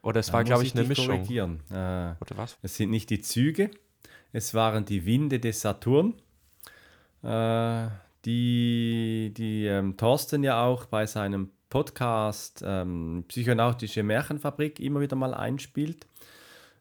[0.00, 1.28] Oder es Da war, glaube ich, eine dich Mischung.
[1.28, 2.56] Äh, Oder was?
[2.62, 3.70] Es sind nicht die Züge,
[4.32, 6.14] es waren die Winde des Saturn,
[7.22, 7.86] äh,
[8.24, 15.34] die, die ähm, Thorsten ja auch bei seinem Podcast ähm, Psychonautische Märchenfabrik immer wieder mal
[15.34, 16.06] einspielt.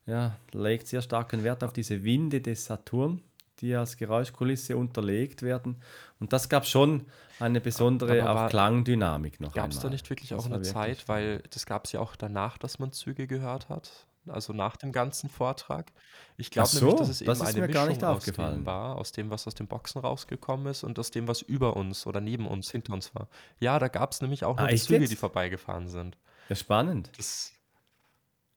[0.05, 3.21] Ja, legt sehr starken Wert auf diese Winde des Saturn,
[3.59, 5.77] die als Geräuschkulisse unterlegt werden.
[6.19, 7.05] Und das gab schon
[7.39, 9.93] eine besondere Aber war- Klangdynamik noch Gab es da einmal.
[9.93, 12.79] nicht wirklich Das auch eine wirklich Zeit, weil das gab es ja auch danach, dass
[12.79, 13.91] man Züge gehört hat?
[14.27, 15.91] Also nach dem ganzen Vortrag.
[16.37, 18.03] Ich glaube Ach nämlich, so, dass es eben das ist eine mir gar Mischung nicht
[18.03, 18.65] aus dem aufgefallen.
[18.65, 22.05] war, aus dem, was aus den Boxen rausgekommen ist und aus dem, was über uns
[22.05, 23.27] oder neben uns, hinter uns war.
[23.59, 25.11] Ja, da gab es nämlich auch Ah, noch Züge, jetzt?
[25.11, 26.17] die vorbeigefahren sind.
[26.49, 27.09] Ja, spannend.
[27.17, 27.53] Das,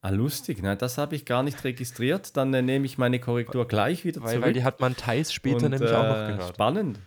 [0.02, 0.58] Ah, lustig.
[0.60, 2.36] Na, das habe ich gar nicht registriert.
[2.36, 4.44] Dann äh, nehme ich meine Korrektur gleich wieder weil, zurück.
[4.44, 6.54] weil die hat man teils später Und, nämlich auch noch äh, gehört.
[6.54, 7.00] Spannend.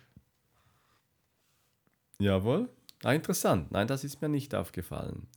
[2.19, 2.69] Jawohl.
[3.03, 3.71] Ah, interessant.
[3.71, 5.27] Nein, das ist mir nicht aufgefallen.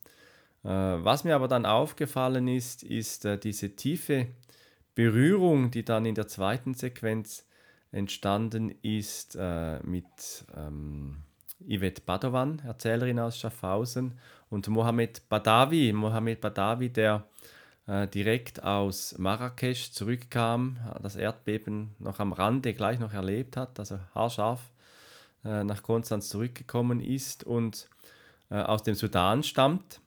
[0.62, 4.28] Äh, was mir aber dann aufgefallen ist, ist äh, diese tiefe
[4.94, 7.46] Berührung, die dann in der zweiten Sequenz
[7.92, 10.04] entstanden ist äh, mit
[10.56, 11.22] ähm,
[11.66, 14.18] Yvette Badovan, Erzählerin aus Schaffhausen,
[14.48, 15.92] und Mohamed Badawi.
[15.92, 17.24] Mohamed Badawi, der
[18.14, 24.60] direkt aus Marrakesch zurückkam, das Erdbeben noch am Rande gleich noch erlebt hat, also haarscharf
[25.42, 27.88] nach Konstanz zurückgekommen ist und
[28.48, 30.00] aus dem Sudan stammt.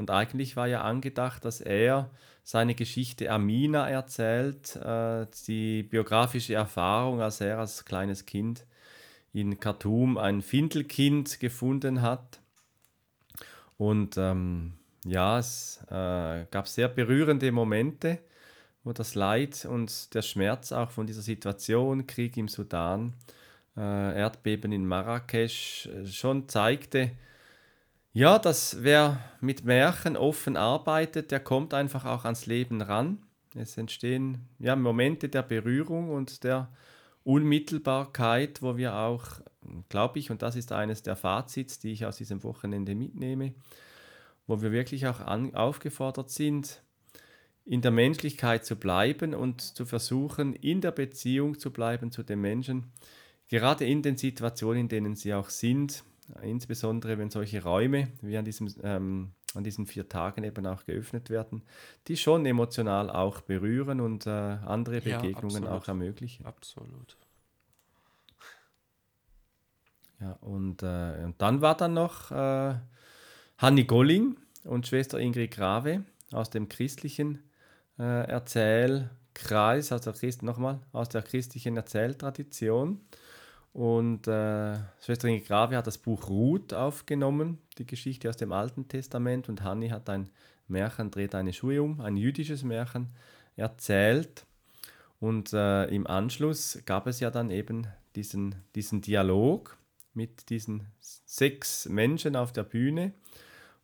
[0.00, 2.08] Und eigentlich war ja angedacht, dass er
[2.42, 8.64] seine Geschichte Amina erzählt, äh, die biografische Erfahrung, als er als kleines Kind
[9.34, 12.40] in Khartoum ein Findelkind gefunden hat.
[13.76, 14.72] Und ähm,
[15.04, 18.20] ja, es äh, gab sehr berührende Momente,
[18.84, 23.12] wo das Leid und der Schmerz auch von dieser Situation, Krieg im Sudan,
[23.76, 27.10] äh, Erdbeben in Marrakesch, äh, schon zeigte,
[28.12, 33.22] ja, dass wer mit Märchen offen arbeitet, der kommt einfach auch ans Leben ran.
[33.54, 36.70] Es entstehen ja Momente der Berührung und der
[37.24, 39.24] Unmittelbarkeit, wo wir auch,
[39.88, 43.54] glaube ich, und das ist eines der Fazits, die ich aus diesem Wochenende mitnehme,
[44.46, 46.82] wo wir wirklich auch an, aufgefordert sind,
[47.64, 52.40] in der Menschlichkeit zu bleiben und zu versuchen, in der Beziehung zu bleiben zu den
[52.40, 52.90] Menschen,
[53.48, 56.02] gerade in den Situationen, in denen sie auch sind,
[56.42, 61.30] insbesondere wenn solche Räume wie an, diesem, ähm, an diesen vier Tagen eben auch geöffnet
[61.30, 61.62] werden,
[62.08, 65.82] die schon emotional auch berühren und äh, andere Ja, Begegnungen absolut.
[65.82, 66.46] auch ermöglichen.
[66.46, 67.16] Absolut.
[70.20, 72.74] Ja, und, äh, und dann war dann noch äh,
[73.58, 77.42] Hanni Golling und Schwester Ingrid Grave aus dem christlichen
[77.98, 83.00] äh, Erzählkreis, also Christ, nochmal, aus der christlichen Erzähltradition.
[83.72, 88.88] Und äh, Schwester Ingrid Grave hat das Buch Ruth aufgenommen, die Geschichte aus dem Alten
[88.88, 90.28] Testament, und Hanni hat ein
[90.66, 93.08] Märchen, dreht eine Schuhe um, ein jüdisches Märchen
[93.56, 94.44] erzählt.
[95.20, 99.76] Und äh, im Anschluss gab es ja dann eben diesen, diesen Dialog
[100.14, 103.12] mit diesen sechs Menschen auf der Bühne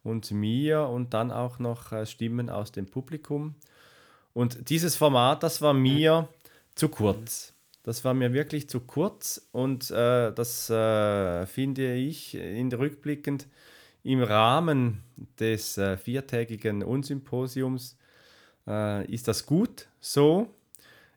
[0.03, 3.55] und mir und dann auch noch äh, Stimmen aus dem Publikum.
[4.33, 6.29] Und dieses Format, das war mir
[6.75, 7.56] zu kurz.
[7.87, 13.47] Das war mir wirklich zu kurz und äh, das äh, finde ich in rückblickend
[14.03, 15.05] im Rahmen
[15.39, 17.97] des äh, viertägigen Unsymposiums
[18.67, 20.53] äh, ist das gut so.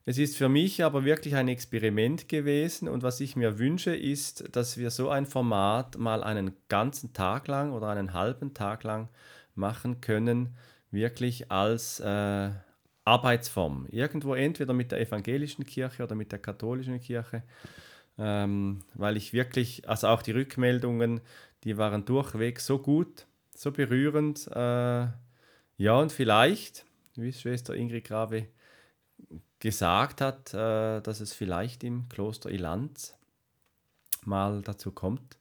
[0.06, 4.56] Es ist für mich aber wirklich ein Experiment gewesen und was ich mir wünsche, ist,
[4.56, 9.10] dass wir so ein Format mal einen ganzen Tag lang oder einen halben Tag lang
[9.56, 10.56] machen können,
[10.92, 12.52] wirklich als äh,
[13.10, 13.88] Arbeitsform.
[13.90, 17.44] Irgendwo entweder mit der evangelischen Kirche oder mit der katholischen Kirche,
[18.18, 21.22] ähm, weil ich wirklich, also auch die Rückmeldungen,
[21.64, 24.48] die waren durchweg so gut, so berührend.
[24.48, 25.08] Äh,
[25.78, 28.48] ja, und vielleicht, wie Schwester Ingrid Grave
[29.60, 33.18] gesagt hat, äh, dass es vielleicht im Kloster Ilanz
[34.26, 35.38] mal dazu kommt,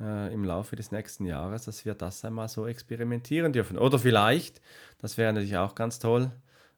[0.00, 3.78] äh, im Laufe des nächsten Jahres, dass wir das einmal so experimentieren dürfen.
[3.78, 4.60] Oder vielleicht,
[4.98, 6.30] das wäre natürlich auch ganz toll,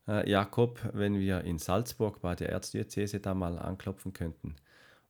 [0.09, 4.57] äh, Jakob, wenn wir in Salzburg bei der Erzdiözese da mal anklopfen könnten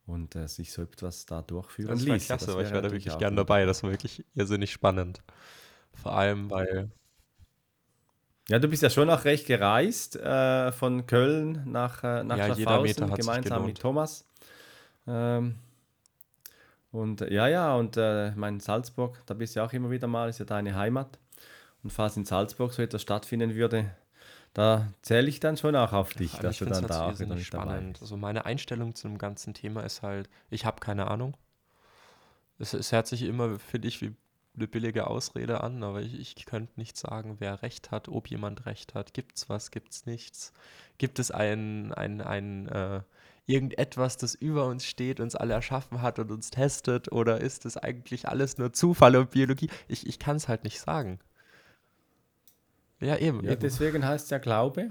[0.07, 2.27] und äh, sich so etwas da durchführen Das ließe.
[2.27, 3.65] klasse, Das weil ich wäre da wirklich gern dabei.
[3.67, 5.23] Das war wirklich irrsinnig spannend.
[5.95, 6.91] Vor allem, weil
[8.49, 12.47] Ja, du bist ja schon auch recht gereist äh, von Köln nach, äh, nach Ja,
[12.47, 13.79] Schaffhausen, gemeinsam mit.
[13.79, 14.27] Thomas.
[15.07, 15.57] Ähm,
[16.91, 20.07] und äh, ja, ja, und äh, mein Salzburg, da bist du ja auch immer wieder
[20.07, 21.19] mal, ist ja deine Heimat.
[21.83, 23.91] Und falls in Salzburg so etwas stattfinden würde,
[24.55, 27.15] da zähle ich dann schon auch auf dich, Ja, dass du es dann da auch
[27.15, 27.93] dabei spannend.
[27.95, 28.03] bist.
[28.03, 31.37] Also meine Einstellung zu dem ganzen Thema ist halt, ich habe keine Ahnung.
[32.59, 34.15] Es, es hört sich immer, finde ich, wie
[34.57, 38.67] eine billige Ausrede an, aber ich, ich könnte nicht sagen, wer recht hat, ob jemand
[38.67, 39.15] recht hat.
[39.15, 40.53] Gibt's was, gibt's nichts?
[40.99, 43.03] Gibt es ein, ein, ein äh,
[43.47, 47.13] irgendetwas, das über uns steht, uns alle erschaffen hat und uns testet?
[47.13, 49.71] Oder ist es eigentlich alles nur Zufall und Biologie?
[49.87, 51.21] Ich, ich kann es halt nicht sagen.
[53.01, 53.45] Ja, eben.
[53.45, 53.61] Ja, eben.
[53.61, 54.91] deswegen heißt ja Glaube.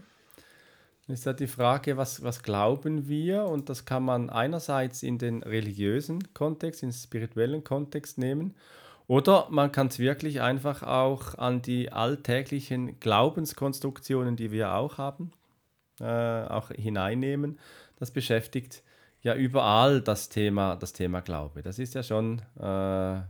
[1.08, 3.46] Ist ja die Frage, was, was glauben wir?
[3.46, 8.56] Und das kann man einerseits in den religiösen Kontext, in den spirituellen Kontext nehmen.
[9.08, 15.32] Oder man kann es wirklich einfach auch an die alltäglichen Glaubenskonstruktionen, die wir auch haben,
[16.02, 17.58] äh, auch hineinnehmen.
[17.96, 18.84] Das beschäftigt
[19.22, 21.62] ja überall das Thema, das Thema Glaube.
[21.62, 23.22] Das ist ja schon, äh,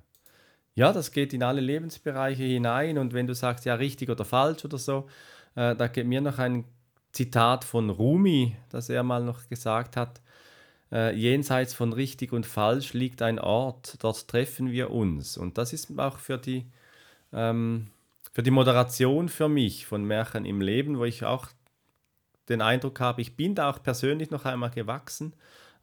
[0.77, 2.99] ja, das geht in alle Lebensbereiche hinein.
[2.99, 5.07] Und wenn du sagst, ja, richtig oder falsch oder so,
[5.55, 6.65] äh, da geht mir noch ein
[7.11, 10.21] Zitat von Rumi, das er mal noch gesagt hat.
[10.91, 15.35] Äh, jenseits von richtig und falsch liegt ein Ort, dort treffen wir uns.
[15.35, 16.67] Und das ist auch für die,
[17.33, 17.87] ähm,
[18.31, 21.47] für die Moderation für mich von Märchen im Leben, wo ich auch
[22.49, 25.33] den Eindruck habe, ich bin da auch persönlich noch einmal gewachsen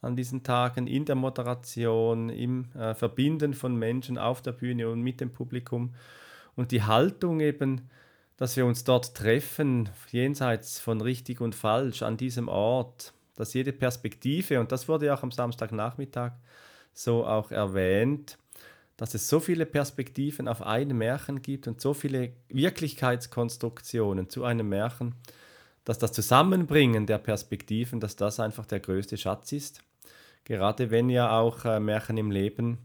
[0.05, 5.01] an diesen Tagen in der Moderation, im äh, Verbinden von Menschen auf der Bühne und
[5.01, 5.95] mit dem Publikum.
[6.57, 7.89] Und die Haltung eben,
[8.37, 13.73] dass wir uns dort treffen, jenseits von richtig und falsch, an diesem Ort, dass jede
[13.73, 16.33] Perspektive, und das wurde ja auch am Samstagnachmittag
[16.93, 18.39] so auch erwähnt,
[18.97, 24.69] dass es so viele Perspektiven auf ein Märchen gibt und so viele Wirklichkeitskonstruktionen zu einem
[24.69, 25.17] Märchen,
[25.85, 29.83] dass das Zusammenbringen der Perspektiven, dass das einfach der größte Schatz ist.
[30.45, 32.79] Gerade wenn ja auch äh, Märchen im Leben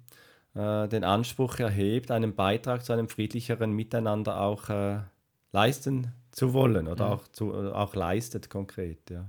[0.56, 5.00] äh, den Anspruch erhebt, einen Beitrag zu einem friedlicheren Miteinander auch äh,
[5.52, 7.12] leisten zu wollen oder Mhm.
[7.12, 9.10] auch, zu, äh, auch leistet konkret.
[9.10, 9.26] Ja.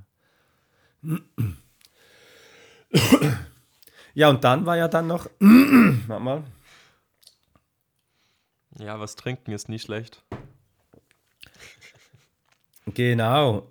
[4.14, 6.44] ja, und dann war ja dann noch, warte mal,
[8.78, 10.22] Ja, was trinken ist nie schlecht.
[12.86, 13.68] Genau.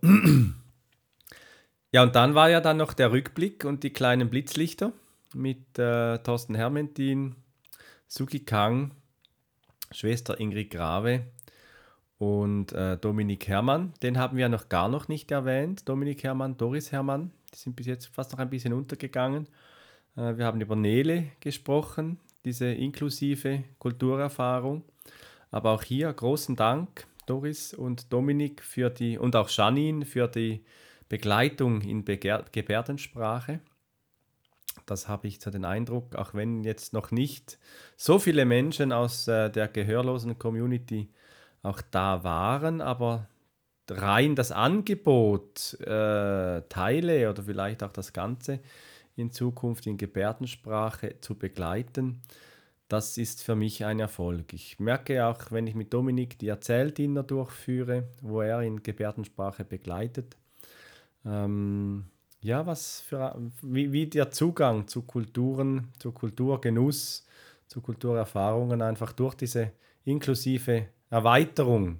[1.91, 4.93] Ja, und dann war ja dann noch der Rückblick und die kleinen Blitzlichter
[5.33, 7.35] mit äh, Thorsten Hermentin,
[8.07, 8.91] Suki Kang,
[9.91, 11.25] Schwester Ingrid Grave
[12.19, 13.93] und äh, Dominik Herrmann.
[14.03, 15.89] Den haben wir ja noch gar noch nicht erwähnt.
[15.89, 19.47] Dominik Herrmann, Doris Herrmann, die sind bis jetzt fast noch ein bisschen untergegangen.
[20.15, 24.83] Äh, wir haben über Nele gesprochen, diese inklusive Kulturerfahrung.
[25.49, 30.63] Aber auch hier großen Dank, Doris und Dominik, für die, und auch Janine für die
[31.09, 33.59] Begleitung in Beger Gebärdensprache.
[34.85, 37.59] Das habe ich so den Eindruck, auch wenn jetzt noch nicht
[37.97, 41.09] so viele Menschen aus äh, der gehörlosen Community
[41.63, 43.27] auch da waren, aber
[43.89, 48.59] rein das Angebot, äh, Teile oder vielleicht auch das Ganze
[49.15, 52.21] in Zukunft in Gebärdensprache zu begleiten,
[52.87, 54.53] das ist für mich ein Erfolg.
[54.53, 60.37] Ich merke auch, wenn ich mit Dominik die Erzähldiener durchführe, wo er in Gebärdensprache begleitet,
[61.25, 62.05] ähm,
[62.41, 67.25] ja, was für, wie, wie der Zugang zu Kulturen, zu Kulturgenuss,
[67.67, 71.99] zu Kulturerfahrungen einfach durch diese inklusive Erweiterung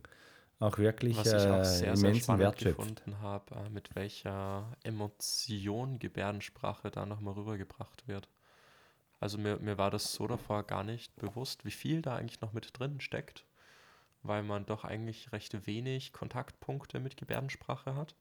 [0.60, 3.96] auch wirklich Was ich auch äh, sehr, sehr immensen spannend Wert gefunden habe, äh, mit
[3.96, 8.28] welcher Emotion Gebärdensprache da nochmal rübergebracht wird.
[9.22, 12.52] Also mir, mir war das so davor gar nicht bewusst, wie viel da eigentlich noch
[12.52, 13.46] mit drin steckt,
[14.22, 18.16] weil man doch eigentlich recht wenig Kontaktpunkte mit Gebärdensprache hat.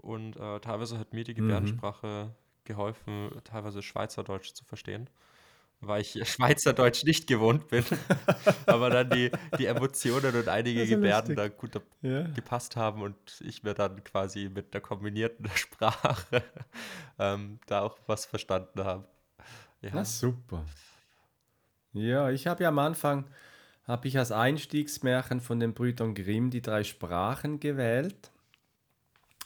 [0.00, 1.82] Und äh, teilweise hat mir die Mhm.
[1.82, 2.34] Gebärdensprache
[2.64, 5.10] geholfen, teilweise Schweizerdeutsch zu verstehen,
[5.80, 7.84] weil ich Schweizerdeutsch nicht gewohnt bin.
[8.66, 11.36] Aber dann die, die Emotionen und einige Gebärden lustig.
[11.36, 12.26] da gut Ja.
[12.34, 16.44] gepasst haben und ich mir dann quasi mit der kombinierten Sprache
[17.18, 19.08] ähm, da auch was verstanden habe.
[19.82, 20.64] Ja, Na super.
[21.92, 23.26] Ja, ich habe ja am Anfang,
[23.84, 28.30] habe ich als Einstiegsmärchen von den Brüdern Grimm die drei Sprachen gewählt,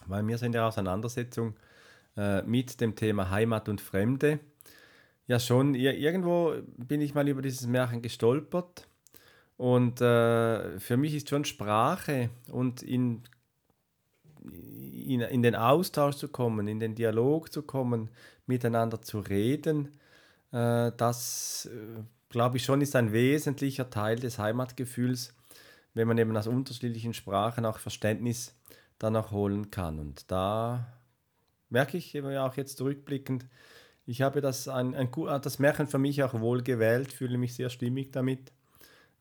[0.07, 1.55] weil wir sind in der Auseinandersetzung
[2.17, 4.41] äh, mit dem Thema Heimat und Fremde.
[5.27, 8.87] Ja, schon, ir- irgendwo bin ich mal über dieses Märchen gestolpert
[9.57, 13.23] und äh, für mich ist schon Sprache und in,
[14.43, 18.11] in, in den Austausch zu kommen, in den Dialog zu kommen,
[18.47, 19.89] miteinander zu reden,
[20.53, 25.33] äh, das, äh, glaube ich, schon ist ein wesentlicher Teil des Heimatgefühls,
[25.95, 28.55] wenn man eben aus unterschiedlichen Sprachen auch Verständnis
[28.99, 29.99] danach holen kann.
[29.99, 30.87] Und da
[31.69, 33.47] merke ich eben auch jetzt zurückblickend,
[34.07, 37.55] ich habe das, ein, ein, gu- das Märchen für mich auch wohl gewählt, fühle mich
[37.55, 38.53] sehr stimmig damit.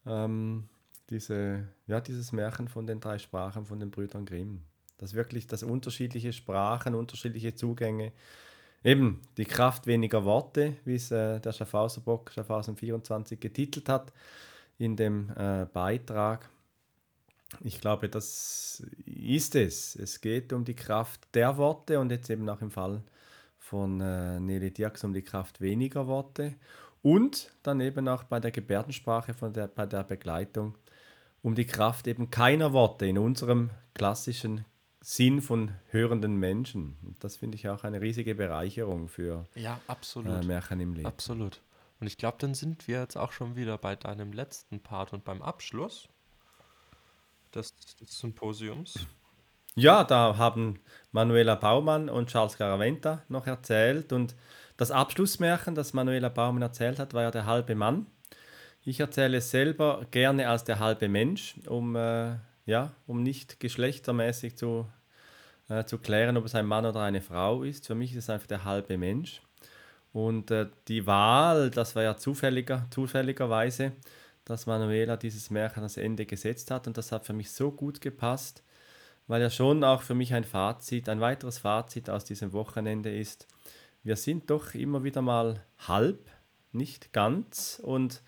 [0.05, 0.67] Ähm,
[1.09, 4.63] diese, ja, dieses Märchen von den drei Sprachen von den Brüdern Grimm.
[4.97, 8.11] Das wirklich, das unterschiedliche Sprachen, unterschiedliche Zugänge,
[8.83, 14.11] eben die Kraft weniger Worte, wie es äh, der Schaffhauser-Bock Schaffhausen 24 getitelt hat
[14.77, 16.49] in dem äh, Beitrag.
[17.61, 19.95] Ich glaube, das ist es.
[19.95, 23.01] Es geht um die Kraft der Worte und jetzt eben auch im Fall
[23.57, 26.55] von äh, Nelly Dirks um die Kraft weniger Worte
[27.01, 30.75] und dann eben auch bei der Gebärdensprache, von der, bei der Begleitung
[31.41, 34.65] um die Kraft eben keiner Worte in unserem klassischen
[35.01, 36.97] Sinn von hörenden Menschen.
[37.03, 40.43] Und das finde ich auch eine riesige Bereicherung für ja, absolut.
[40.43, 41.05] Äh, Märchen im Leben.
[41.05, 41.61] Absolut.
[41.99, 45.25] Und ich glaube, dann sind wir jetzt auch schon wieder bei deinem letzten Part und
[45.25, 46.07] beim Abschluss
[47.55, 49.07] des, des Symposiums.
[49.75, 50.79] Ja, da haben
[51.11, 54.13] Manuela Baumann und Charles Garaventa noch erzählt.
[54.13, 54.35] Und
[54.77, 58.05] das Abschlussmärchen, das Manuela Baumann erzählt hat, war ja der halbe Mann.
[58.83, 62.35] Ich erzähle es selber gerne als der halbe Mensch, um, äh,
[62.65, 64.87] ja, um nicht geschlechtermäßig zu,
[65.69, 67.87] äh, zu klären, ob es ein Mann oder eine Frau ist.
[67.87, 69.41] Für mich ist es einfach der halbe Mensch.
[70.11, 73.93] Und äh, die Wahl, das war ja zufälliger, zufälligerweise,
[74.45, 76.87] dass Manuela dieses Märchen ans Ende gesetzt hat.
[76.87, 78.63] Und das hat für mich so gut gepasst,
[79.27, 83.47] weil ja schon auch für mich ein Fazit, ein weiteres Fazit aus diesem Wochenende ist,
[84.03, 86.29] wir sind doch immer wieder mal halb,
[86.73, 88.21] nicht ganz und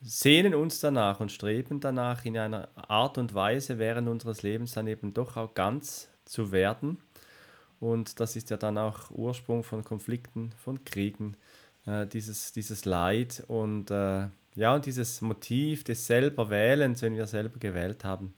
[0.00, 4.86] sehnen uns danach und streben danach in einer Art und Weise während unseres Lebens dann
[4.86, 6.98] eben doch auch ganz zu werden.
[7.80, 11.36] Und das ist ja dann auch Ursprung von Konflikten, von Kriegen,
[11.86, 14.28] äh, dieses, dieses Leid und äh,
[14.58, 18.34] ja, und dieses Motiv des selber Wählens, wenn wir selber gewählt haben,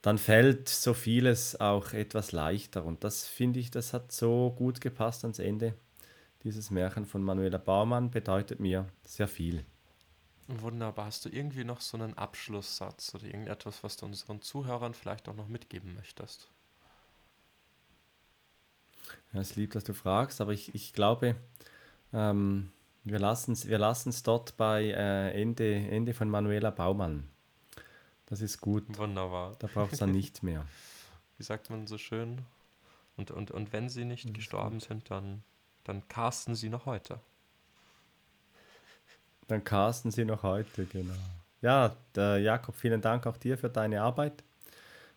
[0.00, 2.82] dann fällt so vieles auch etwas leichter.
[2.84, 5.74] Und das finde ich, das hat so gut gepasst ans Ende.
[6.44, 9.66] Dieses Märchen von Manuela Baumann bedeutet mir sehr viel.
[10.46, 11.04] Wunderbar.
[11.04, 15.36] Hast du irgendwie noch so einen Abschlusssatz oder irgendetwas, was du unseren Zuhörern vielleicht auch
[15.36, 16.48] noch mitgeben möchtest?
[19.34, 21.36] Ja, es ist lieb, dass du fragst, aber ich, ich glaube,
[22.14, 22.70] ähm,
[23.10, 27.28] wir lassen es wir lassen's dort bei äh, Ende, Ende von Manuela Baumann.
[28.26, 28.84] Das ist gut.
[28.98, 29.56] Wunderbar.
[29.58, 30.64] Da braucht es dann nichts mehr.
[31.38, 32.42] Wie sagt man so schön?
[33.16, 34.88] Und, und, und wenn sie nicht gestorben gut.
[34.88, 35.42] sind, dann,
[35.84, 37.20] dann casten sie noch heute.
[39.48, 41.14] Dann casten sie noch heute, genau.
[41.62, 44.44] Ja, Jakob, vielen Dank auch dir für deine Arbeit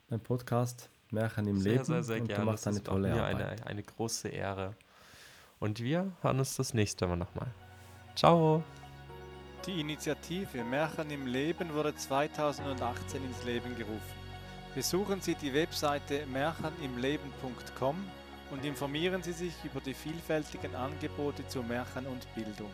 [0.09, 1.85] beim Podcast Märchen im sehr, Leben.
[1.85, 2.45] Sehr, sehr, und gerne.
[2.45, 3.61] Du machst das eine tolle mir Arbeit.
[3.61, 4.75] Eine, eine große Ehre.
[5.59, 7.51] Und wir hören uns das nächste Mal nochmal.
[8.15, 8.63] Ciao.
[9.65, 14.21] Die Initiative Märchen im Leben wurde 2018 ins Leben gerufen.
[14.73, 17.95] Besuchen Sie die Webseite märchenimleben.com
[18.51, 22.71] und informieren Sie sich über die vielfältigen Angebote zu Märchen und Bildung.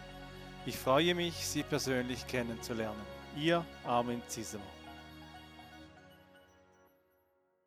[0.65, 3.01] Ich freue mich, Sie persönlich kennenzulernen.
[3.35, 4.59] Ihr Armin Zisser.